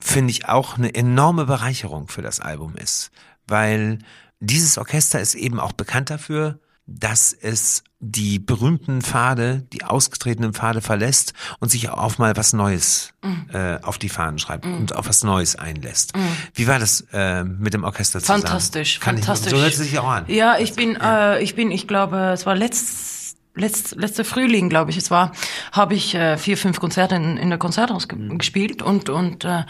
[0.00, 3.10] finde ich auch eine enorme Bereicherung für das Album ist,
[3.46, 4.00] weil
[4.40, 6.58] dieses Orchester ist eben auch bekannt dafür,
[6.90, 13.12] dass es die berühmten Pfade, die ausgetretenen Pfade verlässt und sich auch mal was Neues
[13.52, 16.12] äh, auf die Fahnen schreibt und auf was Neues einlässt.
[16.54, 18.42] Wie war das äh, mit dem Orchester zusammen?
[18.42, 19.52] Fantastisch, Kann fantastisch.
[19.52, 20.24] Ich, so hört es sich auch an.
[20.28, 24.90] Ja, ich bin, Äh, ich bin, ich glaube, es war letzt, letzt, letzter Frühling, glaube
[24.90, 25.32] ich, es war,
[25.72, 29.64] habe ich äh, vier, fünf Konzerte in, in der Konzerthaus ge gespielt und und äh,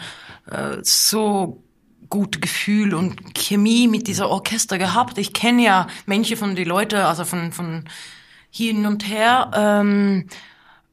[0.49, 1.63] äh, so
[2.09, 5.17] gute Gefühl und Chemie mit dieser Orchester gehabt.
[5.17, 7.85] Ich kenne ja manche von die Leute, also von von
[8.51, 10.25] hin und her, ähm,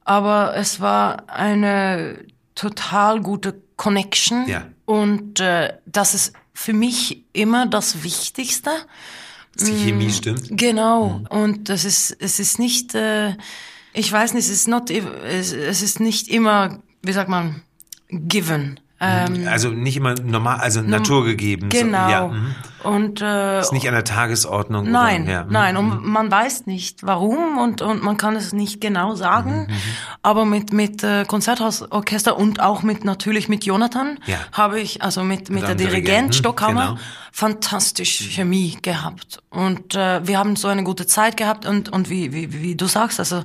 [0.04, 2.18] aber es war eine
[2.54, 4.66] total gute Connection Ja.
[4.84, 8.70] und äh, das ist für mich immer das Wichtigste.
[9.54, 10.48] Dass die Chemie stimmt.
[10.50, 11.22] Genau.
[11.30, 13.36] Und das ist, es ist nicht, äh,
[13.94, 17.62] ich weiß nicht, es ist not, es ist nicht immer, wie sagt man,
[18.08, 18.80] given.
[18.98, 21.70] Ähm, Also nicht immer normal, also naturgegeben.
[21.70, 22.10] So, genau.
[22.10, 22.54] ja, mhm.
[22.82, 24.88] Und äh, Ist nicht an der Tagesordnung.
[24.90, 25.52] Nein, oder, ja, mhm.
[25.52, 29.68] nein, und man weiß nicht warum und, und man kann es nicht genau Mhm, sagen.
[30.22, 34.36] Aber mit, mit äh, Konzerthausorchester und auch mit natürlich mit Jonathan Ja.
[34.52, 36.98] habe ich, also mit, mit der Dirigent Stockhammer, genau.
[37.32, 39.40] fantastisch Chemie gehabt.
[39.50, 42.86] Und äh, wir haben so eine gute Zeit gehabt und, und wie, wie, wie du
[42.86, 43.42] sagst, also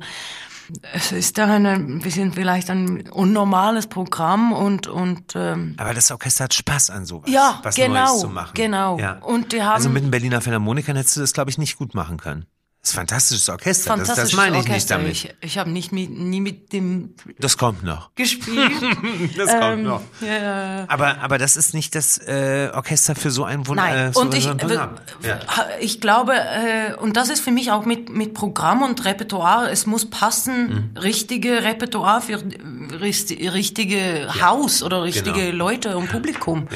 [0.94, 6.46] es ist eine, wir sind vielleicht ein unnormales Programm und, und ähm, Aber das Orchester
[6.46, 8.52] hat Spaß an sowas, Ja, was genau, Neues zu machen.
[8.54, 8.98] genau.
[9.00, 9.20] Ja.
[9.20, 11.96] Und die haben- also mit den Berliner Philharmonikern hättest du das, glaube ich, nicht gut
[11.96, 12.46] machen können.
[12.84, 13.90] Das ist ein fantastisches Orchester.
[13.96, 14.98] Das, das fantastisches meine ich Orchester.
[14.98, 15.36] nicht damit.
[15.42, 18.10] Ich, ich habe nicht mit, nie mit dem Das kommt noch.
[18.16, 18.72] gespielt.
[19.38, 20.02] Das Ähm, kommt noch.
[20.20, 20.86] ja.
[20.88, 23.84] Aber, aber das ist nicht das äh, Orchester für so ein Wunder.
[23.84, 27.86] Nein, Äh, und so ich, ha- ich glaube, äh, und das ist für mich auch
[27.86, 30.98] mit, mit Programm und Repertoire, es muss passen, Mhm.
[30.98, 35.66] richtige Repertoire für äh, richtige Haus oder richtige genau.
[35.66, 36.68] Leute und Publikum.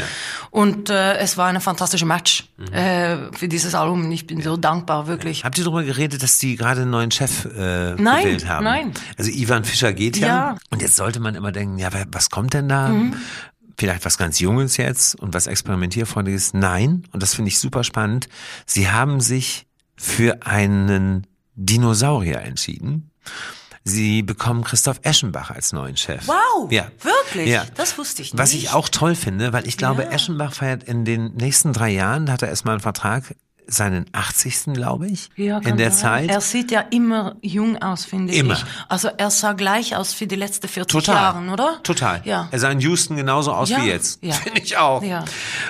[0.52, 2.74] Und äh, es war eine fantastische Match Mhm.
[2.74, 4.10] äh, für dieses Album.
[4.12, 5.44] Ich bin so dankbar, wirklich.
[5.44, 8.64] Habt ihr darüber geredet, dass die gerade einen neuen Chef äh, Nein, gewählt haben?
[8.64, 8.94] nein.
[9.18, 10.28] Also Ivan Fischer geht ja.
[10.28, 10.52] Ja.
[10.54, 10.58] Mhm.
[10.72, 12.94] Und jetzt sollte man immer denken, ja, was kommt denn da?
[13.78, 16.54] Vielleicht was ganz Junges jetzt und was experimentierfreundliches.
[16.54, 18.30] Nein, und das finde ich super spannend.
[18.66, 23.12] Sie haben sich für einen Dinosaurier entschieden.
[23.88, 26.28] Sie bekommen Christoph Eschenbach als neuen Chef.
[26.28, 26.88] Wow, Ja.
[27.02, 27.50] wirklich?
[27.50, 27.66] Ja.
[27.76, 28.64] Das wusste ich Was nicht.
[28.64, 30.10] ich auch toll finde, weil ich glaube, Ja.
[30.10, 33.36] Eschenbach feiert in den nächsten drei Jahren, da hat er erstmal einen Vertrag,
[33.68, 34.74] seinen 80.
[34.74, 36.28] glaube ich, Ja, in der sein.
[36.28, 36.30] Zeit.
[36.30, 38.54] Er sieht ja immer jung aus, finde Immer.
[38.54, 38.66] ich.
[38.90, 41.16] Also er sah gleich aus wie die letzten 40 Total.
[41.16, 41.80] Jahren, oder?
[41.84, 42.22] Total.
[42.26, 42.48] Ja.
[42.52, 44.24] Er sah in Houston genauso aus Ja, wie jetzt.
[44.24, 44.34] ja.
[44.46, 45.02] Finde ich auch.
[45.04, 45.26] Ja.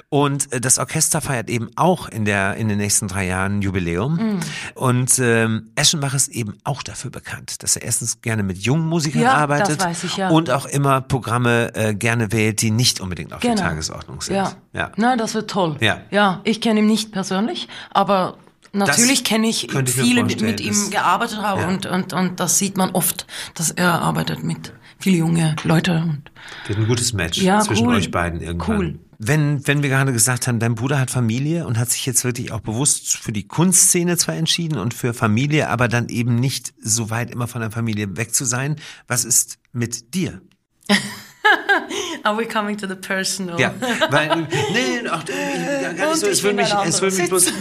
[0.10, 4.16] Und äh, das Orchester feiert eben auch in der in den nächsten drei Jahren Jubiläum.
[4.16, 4.40] Mhm.
[4.76, 9.22] Und ähm, Eschenbach ist eben auch dafür bekannt, dass er erstens gerne mit jungen Musikern
[9.22, 10.30] Ja, das arbeitet weiß ich, ja.
[10.30, 14.36] und auch immer Programme äh, gerne wählt, die nicht unbedingt auf der Tagesordnung sind.
[14.36, 14.50] Genau.
[14.74, 14.80] Ja.
[14.82, 14.92] ja.
[14.98, 15.78] Na, das wird toll.
[15.80, 16.02] Ja.
[16.12, 18.38] Ja, ich kenne ihn nicht persönlich, aber
[18.74, 21.68] natürlich kenne ich viele, die mit ihm gearbeitet haben Ja.
[21.70, 26.24] und, und, und das sieht man oft, dass er arbeitet mit viele junge Leute und
[26.68, 27.96] Wird ein gutes Match Ja, zwischen cool.
[27.96, 28.78] euch beiden irgendwann.
[28.78, 29.00] Cool.
[29.18, 32.52] Wenn, wenn wir gerade gesagt haben, dein Bruder hat Familie und hat sich jetzt wirklich
[32.52, 37.10] auch bewusst für die Kunstszene zwar entschieden und für Familie, aber dann eben nicht so
[37.10, 38.76] weit immer von der Familie weg zu sein.
[39.08, 40.42] Was ist mit dir?
[42.26, 43.60] Are we coming to the personal?
[43.60, 43.72] Ja,
[44.10, 47.54] weil, nee, ach, gar nicht so, es würde mich, es würde mich bloß,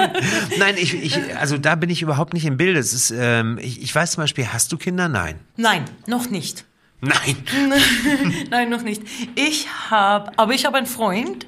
[0.58, 2.80] nein, ich, ich, also da bin ich überhaupt nicht im Bilde.
[2.80, 5.10] Es ist, ähm, ich, ich weiß zum Beispiel, hast du Kinder?
[5.10, 5.38] Nein.
[5.58, 6.64] Nein, noch nicht.
[7.02, 7.36] Nein.
[8.50, 9.02] Nein, noch nicht.
[9.34, 11.46] Ich habe, aber ich habe einen Freund.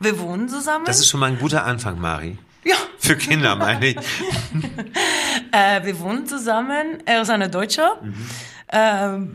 [0.00, 0.86] Wir wohnen zusammen.
[0.86, 2.38] Das ist schon mal ein guter Anfang, Mari.
[2.64, 3.96] Ja, Für Kinder, meine ich.
[5.52, 7.02] äh, wir wohnen zusammen.
[7.04, 7.82] Er ist eine Deutsche.
[8.68, 8.78] Äh,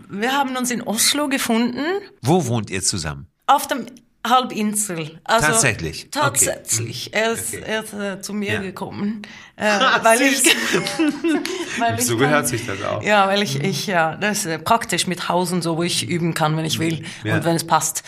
[0.09, 1.83] wir haben uns in Oslo gefunden.
[2.21, 3.27] Wo wohnt ihr zusammen?
[3.47, 3.85] Auf dem
[4.27, 5.19] Halbinsel.
[5.23, 6.07] Also Tatsächlich?
[6.15, 6.45] Okay.
[6.45, 7.13] Tatsächlich.
[7.13, 7.63] Er ist, Okay.
[7.65, 8.61] er ist äh, zu mir Ja.
[8.61, 9.21] gekommen,
[9.59, 10.41] äh, weil ich,
[11.79, 13.03] weil So gehört sich das auch.
[13.03, 16.07] Ja, weil ich, ich ja, das ist äh, praktisch mit Haus und so, wo ich
[16.07, 17.35] üben kann, wenn ich will Ja.
[17.35, 18.03] und wenn es passt.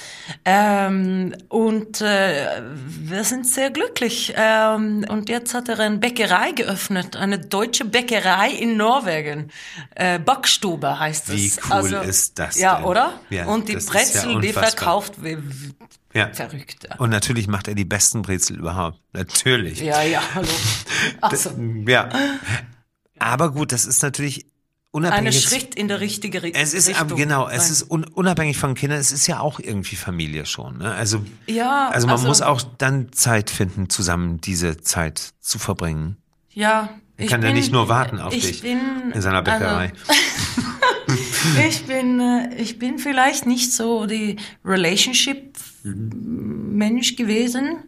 [0.46, 4.34] Ähm, und äh, wir sind sehr glücklich.
[4.36, 9.52] Ähm, und jetzt hat er eine Bäckerei geöffnet, eine deutsche Bäckerei in Norwegen.
[9.96, 11.36] Äh, Backstube heißt es.
[11.36, 12.86] Wie cool ist das Ja, denn?
[12.86, 13.14] oder?
[13.30, 15.38] Ja, und die ist ja Brezel, die verkauft wie
[16.14, 16.30] Ja.
[16.34, 16.88] verrückt.
[16.90, 16.96] Ja.
[16.98, 19.00] Und natürlich macht er die besten Brezel überhaupt.
[19.14, 19.80] Natürlich.
[19.82, 20.48] Ja, ja, hallo.
[21.22, 21.52] Also,
[21.88, 22.10] Ja.
[23.20, 24.46] Aber gut, das ist natürlich
[24.92, 25.36] unabhängig.
[25.36, 27.16] jetzt- Schritt in der richtige Ri Es ist Richtung.
[27.16, 30.80] genau, es ist un, unabhängig von Kindern, es ist ja auch irgendwie Familie schon.
[30.80, 30.92] Ne?
[30.94, 36.18] Also, Ja, also man also- muss auch dann Zeit finden, zusammen diese Zeit zu verbringen.
[36.50, 36.90] Ja.
[37.18, 38.80] Ich kann ja nicht nur warten auf ich dich Bin,
[39.14, 39.94] in seiner Bäckerei.
[40.08, 40.22] Also,
[41.68, 47.84] ich bin, äh, ich bin vielleicht nicht so die Relationship-Mensch gewesen.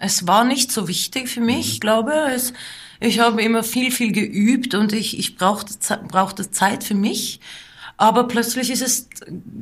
[0.00, 2.12] Es war nicht so wichtig für mich, ich glaube.
[2.34, 2.52] Es,
[3.00, 5.74] ich habe immer viel, viel geübt und ich, ich brauchte,
[6.08, 7.40] brauchte Zeit für mich.
[7.96, 9.08] Aber plötzlich ist es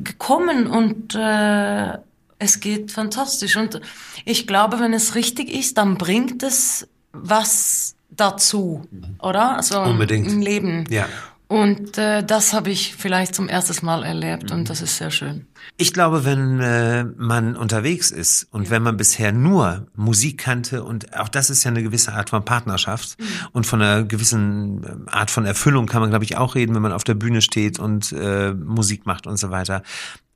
[0.04, 1.98] gekommen und äh,
[2.38, 3.56] es geht fantastisch.
[3.56, 3.80] Und
[4.24, 8.86] ich glaube, wenn es richtig ist, dann bringt es was dazu,
[9.20, 9.56] oder?
[9.56, 10.30] Also Unbedingt.
[10.30, 10.84] im Leben.
[10.90, 11.08] Ja.
[11.48, 15.46] Und äh, das habe ich vielleicht zum ersten Mal erlebt und das ist sehr schön.
[15.76, 21.16] Ich glaube, wenn äh, man unterwegs ist und wenn man bisher nur Musik kannte und
[21.16, 23.16] auch das ist ja eine gewisse Art von Partnerschaft
[23.52, 26.82] und von einer gewissen ähm, Art von Erfüllung kann man, glaube ich, auch reden, wenn
[26.82, 29.82] man auf der Bühne steht und äh, Musik macht und so weiter.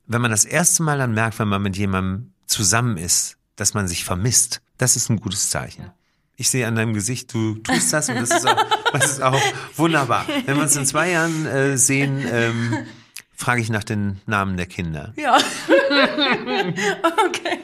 [0.07, 3.87] Wenn man das erste Mal dann merkt, wenn man mit jemandem zusammen ist, dass man
[3.89, 5.91] sich vermisst, das ist ein gutes Zeichen.
[6.41, 9.39] Ich sehe an deinem Gesicht, du tust das und das ist auch, das ist auch
[9.77, 10.25] wunderbar.
[10.47, 12.77] Wenn wir uns in zwei Jahren äh, sehen, ähm,
[13.41, 15.13] frage ich nach den Namen der Kinder.
[15.17, 15.37] Ja.
[17.25, 17.59] okay.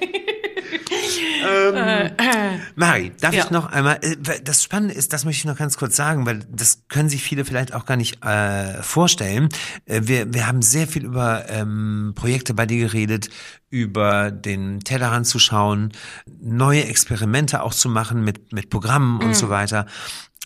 [2.75, 3.45] Mari, darf Ja.
[3.45, 6.39] ich noch einmal, äh, das Spannende ist, das möchte ich noch ganz kurz sagen, weil
[6.51, 9.49] das können sich viele vielleicht auch gar nicht äh, vorstellen.
[9.85, 13.29] Äh, wir, wir haben sehr viel über ähm, Projekte bei dir geredet,
[13.69, 15.91] über den Tellerrand zu schauen,
[16.39, 19.85] neue Experimente auch zu machen mit, mit Programmen und so weiter.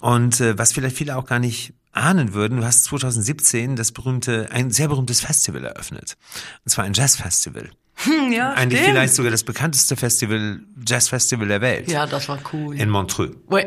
[0.02, 4.48] Und äh, was vielleicht viele auch gar nicht ahnen würden, du hast 2017 das berühmte,
[4.52, 6.18] ein sehr berühmtes Festival eröffnet.
[6.66, 7.70] Und zwar ein Jazzfestival.
[8.32, 8.96] Ja, Eigentlich stimmt.
[8.96, 11.88] vielleicht sogar das bekannteste Festival, Jazzfestival der Welt.
[11.92, 12.76] Ja, das war cool.
[12.76, 13.36] In Montreux.
[13.52, 13.64] Ui,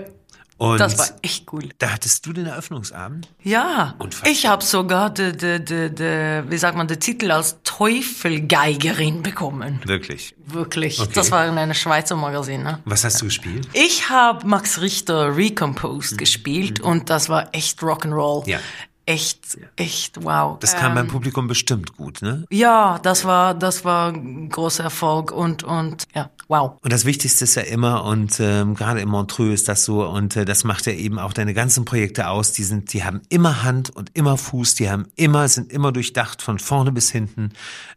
[0.72, 1.68] Und Das war echt cool.
[1.78, 3.28] da hattest du den Eröffnungsabend?
[3.42, 4.30] Ja, Unfassbar.
[4.30, 9.80] ich habe sogar de, de, de, de, wie sagt man, den Titel als Teufelgeigerin bekommen.
[9.84, 10.34] Wirklich.
[10.46, 11.00] Wirklich.
[11.00, 11.10] Okay.
[11.14, 12.62] Das war in einem Schweizer Magazin.
[12.62, 12.78] Ne?
[12.84, 13.68] Was hast du gespielt?
[13.72, 18.44] Ich habe Max Richter Recomposed gespielt und das war echt Rock'n'Roll.
[18.44, 18.50] Mhm.
[18.50, 18.58] Ja.
[19.06, 20.58] Echt, echt wow.
[20.60, 22.46] Das kam Ähm, beim Publikum bestimmt gut, ne?
[22.50, 26.78] Ja, das war, das war ein großer Erfolg und, und, ja, wow.
[26.82, 30.36] Und das Wichtigste ist ja immer, und ähm, gerade in Montreux ist das so, und
[30.36, 33.62] äh, das macht ja eben auch deine ganzen Projekte aus, die sind, die haben immer
[33.62, 37.52] Hand und immer Fuß, die haben immer, sind immer durchdacht, von vorne bis hinten.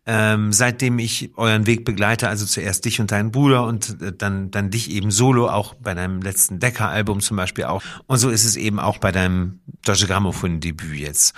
[0.06, 4.52] Ähm, seitdem ich euren Weg begleite, also zuerst dich und deinen Bruder und äh, dann,
[4.52, 7.84] dann dich eben solo, auch bei deinem letzten Decker-Album zum Beispiel auch.
[8.08, 11.34] Und so ist es eben auch bei deinem Deutsche Grammophon-Debüt jetzt.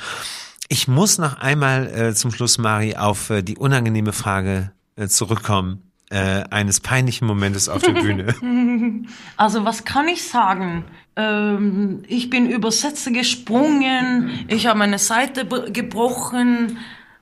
[0.68, 5.89] Ich muss noch einmal äh, zum Schluss, Mari, auf äh, die unangenehme Frage äh, zurückkommen
[6.10, 8.36] äh, eines peinlichen Momentes auf der Bühne.
[9.38, 10.84] Also was kann ich sagen?
[11.16, 16.78] Ähm, ich bin über Sätze gesprungen, ich habe meine Seite gebrochen,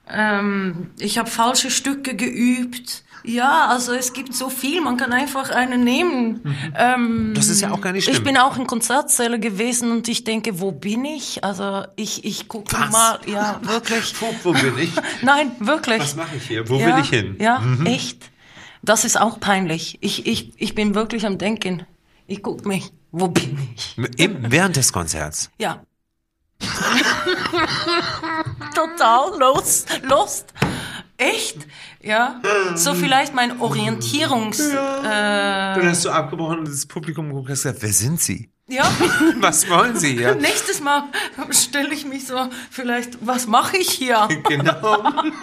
[0.09, 3.03] ähm, ich habe falsche Stücke geübt.
[3.23, 6.55] Ja, also es gibt so viel, man kann einfach einen nehmen.
[6.77, 8.15] Ähm, Das ist ja auch gar nicht schlimm.
[8.15, 11.43] ich bin auch in Konzertsäle gewesen und ich denke, wo bin ich?
[11.43, 12.91] Also ich, ich gucke Was?
[12.91, 14.13] mal, ja, wirklich.
[14.21, 14.91] Wo, wo bin ich?
[15.23, 15.99] Nein, wirklich.
[15.99, 16.69] Was mache ich hier?
[16.69, 17.31] Wo ja, will ich hin?
[17.31, 17.41] Mhm.
[17.41, 18.31] Ja, echt.
[18.87, 19.97] Das ist auch peinlich.
[19.99, 21.85] Ich, ich, ich bin wirklich am Denken.
[22.25, 22.93] Ich guck mich.
[23.11, 23.97] Wo bin ich?
[24.17, 25.49] Eben während des Konzerts.
[25.59, 25.83] Ja.
[28.73, 30.53] Total lost, lost.
[31.17, 31.67] Echt?
[32.01, 32.41] Ja.
[32.75, 34.59] So vielleicht mein Orientierungs.
[34.59, 38.49] Äh, Dann hast du abgebrochen und das Publikum gesagt, wer sind Sie?
[38.67, 38.83] Ja.
[39.39, 40.35] Was wollen Sie hier?
[40.39, 41.03] Nächstes Mal
[41.51, 44.27] stelle ich mich so, vielleicht, was mache ich hier?
[44.47, 45.03] genau.
[45.03, 45.33] Nein.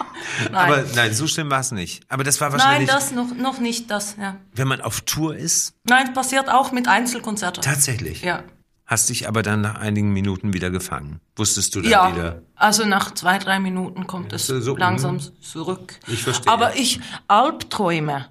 [0.53, 2.03] Aber nein, so schlimm war es nicht.
[2.09, 4.37] Aber das war Nein, wahrscheinlich, das noch, noch nicht, das, ja.
[4.53, 7.63] wenn man auf Tour ist, Nein, passiert auch mit Einzelkonzerten.
[7.63, 8.21] tatsächlich.
[8.21, 8.43] Ja.
[8.87, 11.19] Hast dich aber dann nach einigen Minuten wieder gefangen.
[11.35, 12.43] Wusstest du dann Ja, wieder?
[12.55, 15.41] also nach zwei, drei Minuten kommt es so, langsam mhm.
[15.41, 15.95] zurück.
[16.07, 16.51] Ich verstehe.
[16.51, 18.27] Aber ich, Albträume,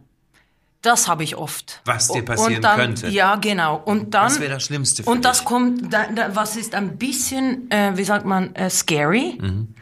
[0.85, 1.81] das habe ich oft.
[1.85, 3.09] Was dir Und passieren dann, könnte.
[3.09, 3.77] Ja, genau.
[3.85, 4.25] Und dann.
[4.29, 5.47] Das wäre das Schlimmste für Und das dich.
[5.47, 9.75] kommt, da, da, was ist ein bisschen, äh, wie sagt man, äh, scary, Mhm.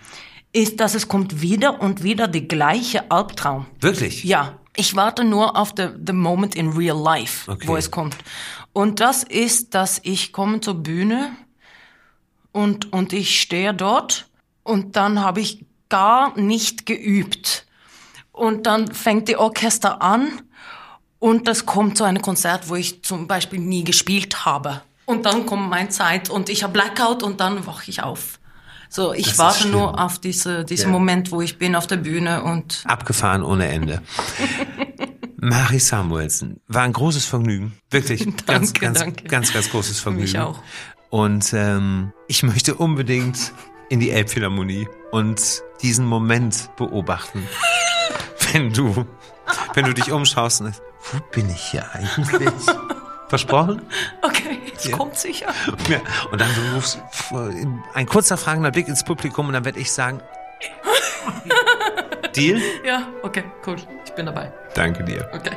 [0.53, 3.67] ist, dass es kommt wieder und wieder die gleiche Albtraum.
[3.81, 4.25] Wirklich?
[4.25, 4.59] Ja.
[4.77, 7.67] Ich warte nur auf the, the moment in real life, Okay.
[7.69, 8.17] wo es kommt.
[8.73, 11.33] Und das ist, dass ich komme zur Bühne
[12.53, 14.29] und, und ich stehe dort
[14.63, 17.67] und dann habe ich gar nicht geübt.
[18.31, 20.41] Und dann fängt die Orchester an
[21.23, 24.83] und das kommt zu einem Konzert, wo ich zum Beispiel nie gespielt habe.
[25.07, 28.41] Und dann kommt meine Zeit und ich habe Blackout und dann wache ich auf.
[28.89, 30.93] So, ich Das warte nur auf diese, diesen Ja.
[30.93, 34.03] Moment, wo ich bin auf der Bühne und Abgefahren ohne Ende.
[35.37, 37.79] Mari Samuelsen, war ein großes Vergnügen.
[37.89, 39.25] Wirklich, ganz, Danke, ganz, danke.
[39.25, 40.25] ganz, ganz großes Vergnügen.
[40.25, 40.59] Mich auch.
[41.11, 43.53] Und ähm, ich möchte unbedingt
[43.91, 47.47] in die Elbphilharmonie und diesen Moment beobachten,
[48.53, 49.07] wenn du,
[49.75, 50.63] wenn du dich umschaust
[51.11, 52.29] wo bin ich hier eigentlich?
[53.29, 53.83] Versprochen?
[54.21, 54.97] okay, es Ja.
[54.97, 55.47] kommt sicher.
[55.89, 56.01] Ja.
[56.31, 57.01] Und dann rufst
[57.95, 60.21] ein kurzer fragender Blick ins Publikum und dann werde ich sagen,
[62.37, 62.61] Deal?
[62.85, 63.77] Ja, okay, cool.
[64.05, 64.53] Ich bin dabei.
[64.75, 65.29] Danke dir.
[65.33, 65.57] Okay.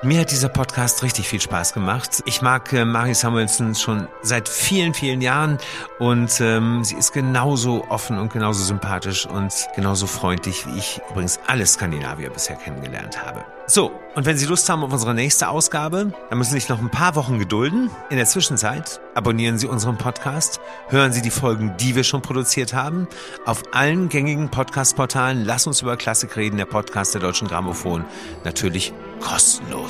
[0.00, 2.22] Mir hat dieser Podcast richtig viel Spaß gemacht.
[2.24, 5.58] Ich mag äh, Mari Samuelson schon seit vielen, vielen Jahren
[5.98, 11.40] und ähm, sie ist genauso offen und genauso sympathisch und genauso freundlich, wie ich übrigens
[11.48, 13.44] alle Skandinavier bisher kennengelernt habe.
[13.66, 16.78] So, und wenn Sie Lust haben auf unsere nächste Ausgabe, dann müssen Sie sich noch
[16.78, 17.90] ein paar Wochen gedulden.
[18.08, 20.58] In der Zwischenzeit abonnieren Sie unseren Podcast,
[20.88, 23.08] hören Sie die Folgen, die wir schon produziert haben,
[23.44, 25.44] auf allen gängigen Podcast-Portalen.
[25.44, 28.04] Lass uns über Klassik reden, der Podcast der Deutschen Grammophon.
[28.44, 29.87] Natürlich kostenlos.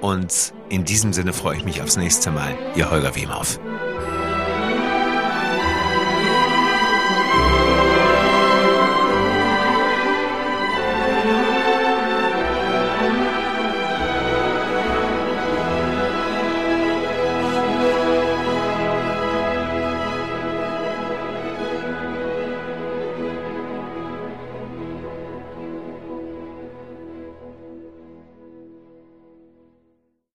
[0.00, 2.56] Und in diesem Sinne freue ich mich aufs nächste Mal.
[2.74, 3.60] Ihr Holger Wemhoff.